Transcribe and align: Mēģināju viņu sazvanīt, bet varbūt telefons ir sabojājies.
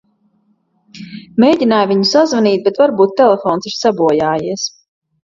Mēģināju 1.43 1.89
viņu 1.91 2.07
sazvanīt, 2.11 2.63
bet 2.67 2.79
varbūt 2.83 3.13
telefons 3.19 3.69
ir 3.71 3.75
sabojājies. 3.75 4.65